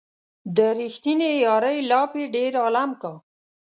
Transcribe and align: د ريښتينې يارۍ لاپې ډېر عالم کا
د 0.55 0.57
ريښتينې 0.79 1.31
يارۍ 1.45 1.77
لاپې 1.91 2.23
ډېر 2.35 2.51
عالم 2.63 2.91
کا 3.01 3.13